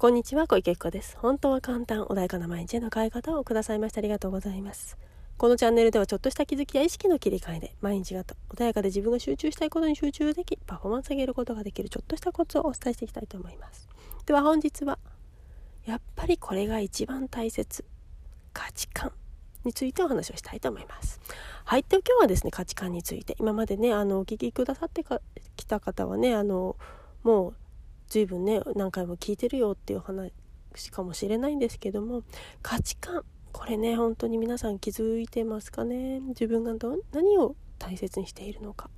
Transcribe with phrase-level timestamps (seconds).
[0.00, 1.16] こんにちは、小池子です。
[1.18, 4.96] 本当は簡単、穏やかな毎日への変え方をくださいましてありがとうございます。
[5.36, 13.88] このチャンネルではちょっとした気づきや意識の切り替えで、毎日が穏やかで自分が集中したいことに集中でき、パフォーマンス上げることができるちょっとしたコツをお伝えしていきたいと思います。
[14.24, 15.00] では本日は、
[15.84, 17.84] やっぱりこれが一番大切、
[18.52, 19.10] 価値観
[19.64, 21.20] についてお話をしたいと思います。
[21.64, 21.82] はい。
[21.88, 25.04] で今日はですね、価値観について、今までね、あの、お聞きくださって
[25.56, 26.76] きた方はね、あの、
[27.24, 27.54] もう、
[28.08, 30.32] 随分ね何回も聞いてるよっていう話
[30.90, 32.22] かもしれないんですけども
[32.62, 33.24] 価値観。
[33.50, 36.20] これね本当に皆さん気づいてますかね？
[36.20, 38.90] 自分がど何を大切にしているのか。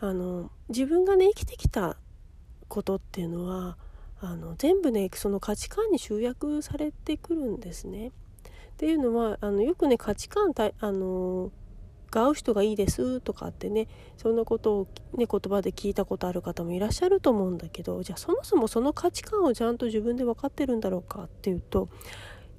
[0.00, 1.96] あの自分がね生きてきた
[2.68, 3.76] ことっていうのは
[4.20, 8.08] あの全部ねその価値観に集約されてくるんですね。
[8.08, 8.12] っ
[8.78, 11.50] ていうのはあのよくね価値観あの
[12.10, 21.88] が合う人がいいですとかってねそんなことを、ね、言葉で聞いたことある方もいらっしゃると思うんだけどじゃあそもそもその価値観をちゃんと自分で分かってるんだろうかっていうと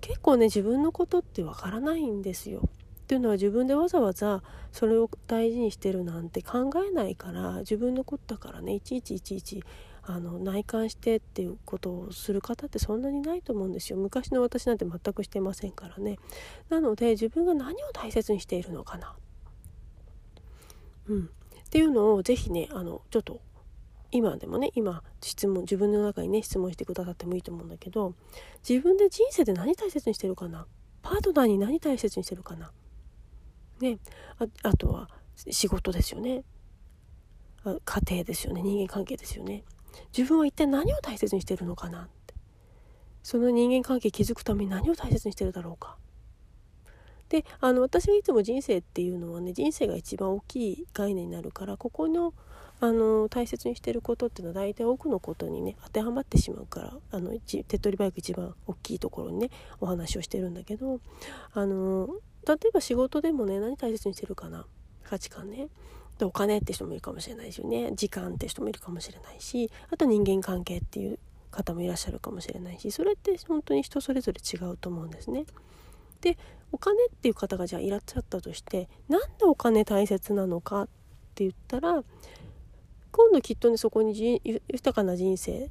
[0.02, 2.70] 結構ね自分のことって分からないんですよ。
[3.04, 9.64] っていうのは自分でわざわざそれを大事にしてるなんて考えないから自分のことだからねいちいちいちいち
[10.04, 16.18] あの内観してっていうことをする方ってそんなにないと思うんですよ昔の私なんて全くしてませんからね
[16.70, 19.16] なので自分が何を大切にしているのかな
[21.10, 21.28] うん、っ
[21.70, 23.42] ていうのをぜひねあのちょっと
[24.12, 28.14] 今でもね今質問自分の中にね質問してくださってもいいと思うんだけど
[28.68, 30.66] 自分で人生で何大切にしてるかな？
[31.02, 32.72] パートナーに何大切にしてるかな？
[33.82, 33.98] ね。
[34.64, 36.44] あとは仕事ですよね。
[37.64, 38.62] 家庭ですよね。
[38.62, 39.64] 人間関係ですよね。
[40.16, 42.34] 自分は一体何を大切にしてるのかなって。
[43.22, 45.98] その人間関係築くために何を大切にしてるだろうか。
[47.30, 52.34] であの私はいつも人生っていうのはね人生が一番大きい概念になるからここの
[52.82, 59.50] あの大切にしてることっていうのは大体多くのことにね当てはまってしまうからあの手っ取り早く一番大きいところにね
[59.82, 61.02] お話をしてるんだけど
[61.54, 62.08] あの
[62.48, 64.66] 例えば仕事でもね何大切にしてるかな
[65.04, 65.68] 価値観ね
[66.18, 71.20] でお金って人もいるかもしれないですよね時間って人もいるかもしれないしあと人間関係っていう
[71.52, 75.46] 方もいらっしゃるかもしれないしそれって本当に人それぞれ違うと思うんですね。
[76.22, 76.38] で
[76.72, 80.86] お金っていう方がじゃあいらっしゃったとしてなんでお金大切なのかっ
[81.36, 82.04] て言ったら
[83.12, 85.70] 今度きっとねそこに豊かな人生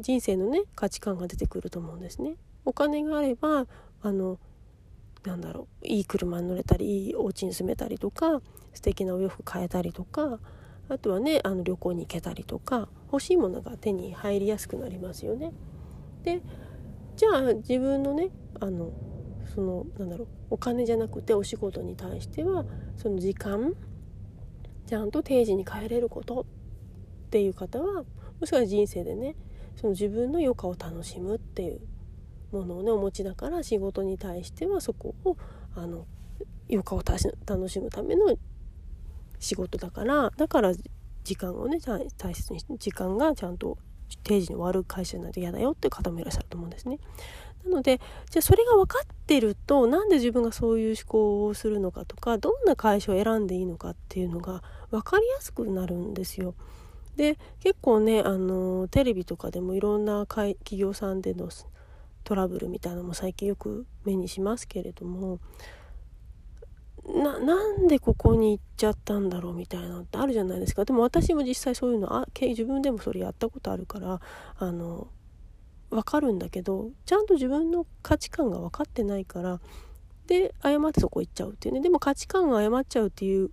[0.00, 2.36] 人生のね価値観が出てくると思うんですね。
[2.64, 3.66] お金があれば
[4.02, 4.38] あの
[5.24, 8.40] なんだろういい車に乗れたりいいお家に住めたりとか
[8.72, 10.38] 素敵なお洋服買えたりとか
[10.88, 15.52] あとはねあの旅行に行けたりとか欲しいものが手に入りやすくなりますよね。
[16.22, 16.42] で
[17.16, 18.30] じゃあ自分のね
[18.60, 18.90] あの
[19.54, 22.64] そのなんだろうお金じゃなくてお仕事に対しては
[22.96, 23.74] その時間
[24.86, 26.44] ちゃんと定時に帰れることっ
[27.30, 28.04] ていう方は
[28.40, 29.36] もしかしたら人生でね
[29.76, 31.80] その自分の余暇を楽しむっていう
[32.52, 35.36] ものをねお持ちだから仕事に対してはそこを
[35.74, 36.06] あの
[36.70, 37.02] 余暇を
[37.46, 38.36] 楽しむための
[39.38, 40.72] 仕事だからだから
[41.22, 41.78] 時間をね
[42.18, 43.78] 大切に時間がちゃんと
[44.22, 46.98] 定時に終わる会社にないと嫌だよっていう方もいらっしゃると思うんですね。
[47.64, 56.54] なのでじゃあそれが分かってるとなんで自分がそういう思考をするのかとかどんな会社を選んでいいのかっていうのが分かりやすくなるんですよ。
[57.16, 61.48] で結構ねあのテレビとかでもいろんな企業さんでの
[62.24, 65.38] トラブルみたいなのも最近よく目にしますけれども
[67.06, 74.20] ななんでここに行っちゃったんだろうみたいなのってあるじゃないですかでも私も実際そういうのあ自分でもそれやったことあるから
[74.58, 75.06] あの
[75.94, 79.60] 分かるんだけどちゃんと自分の価値観が分かってないから
[80.26, 83.50] で誤ってそこ行っちゃうっていうねでも価値観が誤っちゃうっていう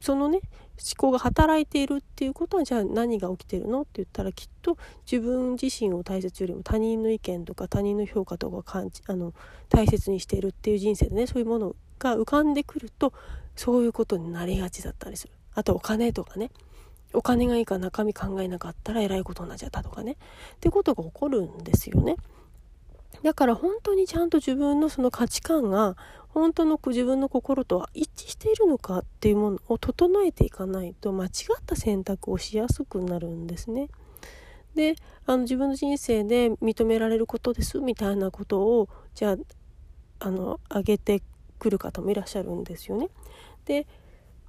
[0.00, 0.40] そのね
[0.78, 4.76] 思考が働いているっていうことはじゃあ何が起きてるのって言ったらきっと
[5.10, 9.34] 自分自身を大切よりも他人の意見とか他人の評価とか感じあの
[9.68, 13.12] 大切にしているっていう人生でねそういうものが浮かんでくると
[13.56, 15.32] そういうことになりがちだったりする。
[15.54, 16.50] あとお金とかね
[17.14, 20.16] お金がいいか中身考えなかったらえらいことになっちゃったとかねっ
[20.60, 22.16] てことが起こるんですよね。
[23.22, 25.96] だから本当にちゃんと自分のその価値観が
[26.28, 31.30] 本当の自分の心とは一致しているのかっていうものを整えていかないと間違っ
[31.64, 33.88] た選択をしやすくなるんですね。
[34.74, 34.94] で
[35.26, 39.36] あの自分の人生で認められることですみたいなことをじゃあ
[40.20, 41.22] あの上げて
[41.58, 43.08] くる方もいらっしゃるんですよね。
[43.64, 43.86] で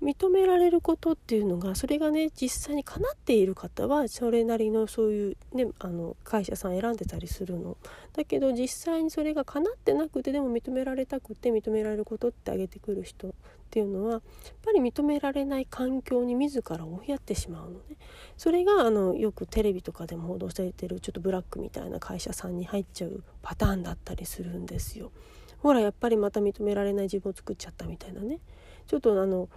[0.01, 7.78] 認められることっていうのがそれがね実際にかなっている方はそれなりのそういう、ね、あの会社さん選んでたりするの。
[8.13, 13.31] だけど実際にそれがかなってなくてでも認められたくて認められることって挙げてくる人っ
[13.69, 14.22] ていうのはやっ
[14.66, 17.98] ぱり認められない環境に自ら追いやってしまうのね。
[18.38, 25.12] それがあのよくテレビとかでも報道されてるちょっとブラックみたいな会社さんに入っちゃうパターンだったりするんですよ。
[25.60, 28.40] ほらやっぱりまた認められない自分を作っちゃったみたいなね。
[28.88, 29.50] ちょっとあの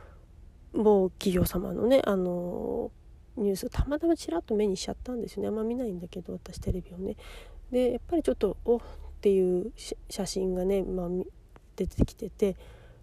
[0.75, 2.91] 某企業様のねあの
[3.37, 7.17] ニュースたまたまちらっと目にしちゃったんですよねあんま見ないんだけど私テレビをね。
[7.71, 8.81] でやっぱりちょっとおっ
[9.23, 9.73] ていう
[10.11, 11.09] 写真がね、まあ、
[11.77, 12.57] 出てきてて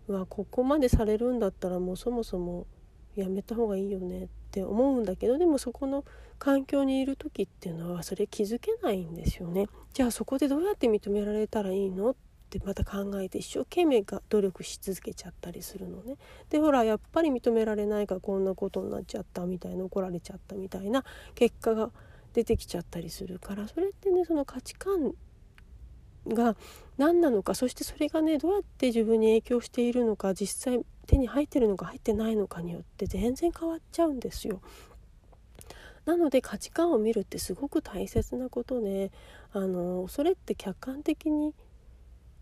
[0.08, 2.68] うわここまでされるんだったらもうそもそも
[3.16, 6.04] やめた方がいいよねって思うんだけどでもそこの
[6.38, 9.68] 環境にいる時っていうのはそれ気づけないんですよね。
[9.94, 12.16] じゃあそこでどうやって認められたらいいのっ
[12.58, 16.18] ってまた考えて一生懸命が努力し続けちゃったりするのね。
[16.50, 21.06] でほらやっぱり認められないからこんなことになっちゃったみたいな怒られちゃったみたいな
[21.36, 21.92] 結果が
[22.34, 25.14] 出てきちゃったりするからそれってねその価値観
[26.28, 26.56] が
[26.98, 34.62] 何なのかそしてそれがねどうやって自分に影響しているのか実際手に入ってるのか入ってないのかによって全然変わっちゃうんですよ。
[36.06, 39.12] なので価値観を見るってすごく大切なことで
[39.52, 41.54] あのそれって客観的に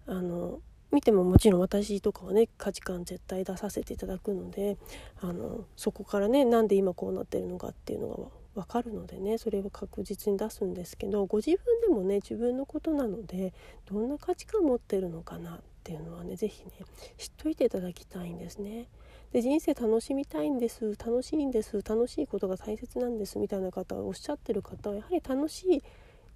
[0.07, 0.59] あの
[0.91, 4.77] 見てももちろん私とかはね価値観絶対出させていただくので
[5.21, 13.53] あのそこからねなんで今こうなってるのかっていうのが分かるのでねそれを確実に出すんですけどご自分でもね自分のことなので
[13.85, 16.71] どんな価値観持ってるのかなっていうのはね是非ね
[17.17, 18.87] 知っといていただきたいんですね。
[19.33, 25.83] で人生楽しみたいんです楽しいんです楽しいことが大切なんですみたいな方おっしゃってる方はやはり楽しい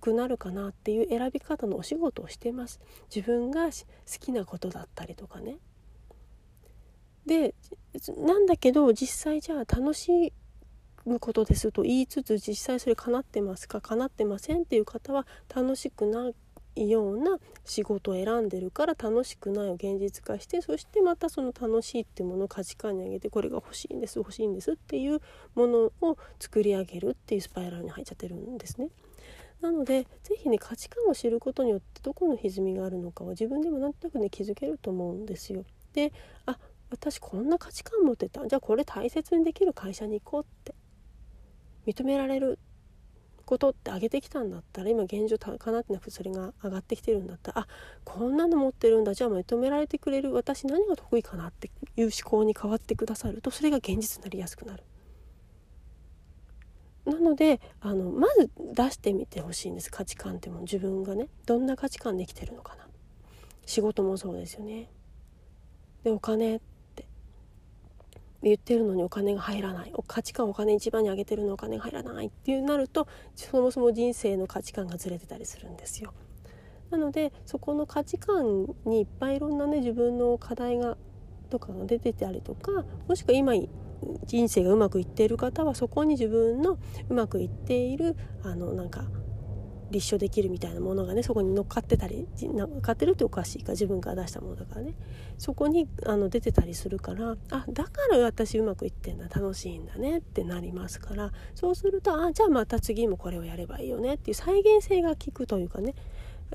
[0.02, 2.82] くなるかなっていう選び方のお仕事をしてます
[3.14, 3.72] 自分が好
[4.20, 5.58] きなことだったりとかね
[7.26, 7.54] で
[8.18, 10.34] なんだけど実際じゃあ楽し
[11.06, 16.32] むことですと言いつつ実際それ叶ってますか叶ってませんっていう方は楽しくな
[16.76, 25.22] いような仕事を選んでるから楽しくないを現実化してそしてまたその楽しいってものを価値観に上げてこれが欲しいんです欲しいんですっていう
[25.54, 28.90] ものを作り上げるっていうスパイラルに入っちゃってるんですね。
[29.62, 35.64] なので是非ね価値観を知ることによってどこの歪みがあるのかは自分でもなんとなくね気づけると思うんですよ。
[35.94, 36.12] で
[36.46, 36.58] あ
[36.90, 40.76] 私こんな価値観持ってたじゃあこれ大切にできる会社に行こうって
[41.86, 42.60] 認められる
[43.46, 47.68] ことって上げてきたんだったら今現状かなってなくそれが上がってきてるんだったらあ
[48.06, 54.84] こんなの持ってるんだじゃあ認められてくれる私何が得意かなっていう思考に変わってくださるとそれが現実になりやすくなる。
[57.06, 59.92] なのであのまず出してみてほしいんです。
[59.92, 62.88] 価値観っても自分がねどんな価値観で生きてるのかな。
[63.66, 64.90] 仕事もそうですよね。
[66.04, 67.06] でお金って。
[68.44, 69.94] 言ってるのにお金が入らない。
[70.08, 72.28] 価値観お金一番に上げてるのお金が入らない。
[72.28, 76.14] っていうなるとそもそも人生の価値観がずれてたりするんですよ。
[76.90, 80.98] なのでそこの価値観にいっぱいいろんなね自分の課題が
[81.50, 83.54] とかが出てたりとかもしくは今
[84.26, 86.78] 人生がうまくいっている方はそこに自分の
[87.10, 89.06] うまくいっているあのなんか
[89.92, 94.96] 立証できるみたいなものがねそこに乗っかってたり乗っかってるっておかしいか自分から出したものだからね。
[95.38, 101.32] そこにあの出てたりするからあだから私うまくいってんだ楽しいんだねってなりますから。
[101.54, 105.94] そうするとあじゃあまた次もこれをやればいいよねっていう再現性が効くというかね。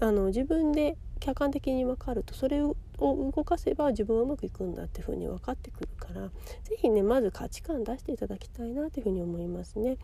[0.00, 6.31] あの自分で客観的に分かるとそれをを動かせば自分はうまくいくんだっていうふうに分かってくるから
[6.64, 9.98] 是非ねまず価値観出していただきたいなというふうに思いますね。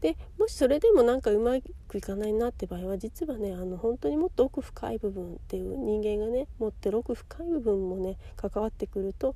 [0.00, 1.52] でもしそれでもなんかうま
[1.88, 9.34] くいかないなって場合は実はねあの本当にもっと奥深い部分っていう人間がね持ってる奥深い部分もね関わってくると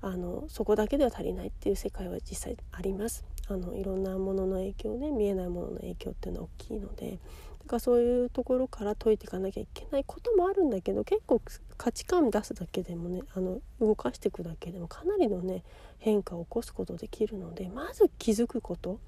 [0.00, 3.24] あのそこだけでは足りないっていう世界は実際あります。
[3.48, 7.18] あのいろんなものの影響ね見えないものの影響っていうのは大きいので
[7.66, 11.40] かそういうところから解いていかなきゃいけないこともあるんだけど結構
[11.76, 15.62] 価値観出すだけでもねあの動かしていくだけでもかなりのね
[15.98, 19.00] 変化を起こすことできるのでまず気づくこと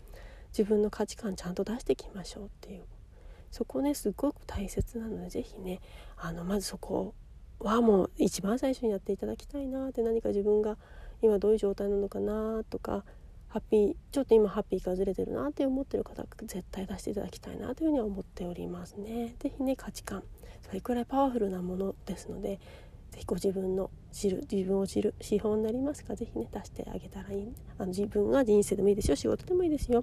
[0.50, 2.82] 自分の価値観ちゃんと出していきましょうっていう。
[3.50, 5.80] そこねすごく大切なので是非ね
[6.16, 7.14] あのまずそこ
[7.60, 10.76] はもう一番最初にやっていただきたいなって何か自分が
[11.22, 13.04] 今どういう状態なのかなとか
[13.48, 19.34] ハッピーちょっと今ハッピーがずれてるなって思ってる方絶対出していただきたいなというふうには思っておりますね。
[19.38, 20.22] 是非ね価値観
[20.62, 22.60] それくらいパワフルなものですので
[23.10, 26.14] 是非ご自分の知る自分を知る資本になりますか。
[26.14, 27.52] 是非ね出してあげたらいい。
[27.78, 29.16] あの自分が人生でもいいですよ。
[29.16, 30.02] 仕事でもいいですよ。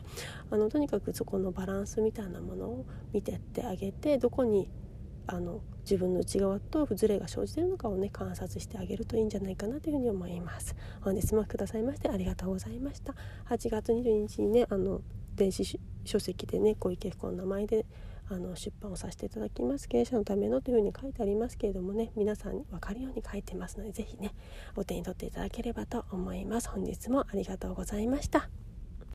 [0.49, 4.69] あのとにかくそこのバランスみたいなものを見てってあげてどこに
[5.27, 10.75] あの自分の内側とずれが生じているのかをね観察してあげるといいんじゃないかなというふうに思います。
[11.01, 13.13] 本日もくださいましてありがとうございました。
[13.49, 15.01] 8月22日にねあの
[15.35, 17.85] 電子書籍でね小池彦の名前で
[18.27, 19.87] あの出版をさせていただきます。
[19.87, 24.33] 経営者のためのというふうに書いてありますけれどもね皆さんに分かるように書いてますので是非ね
[24.75, 26.69] お手に取っていただければと思います。
[26.69, 28.49] 本日もありがとうございました。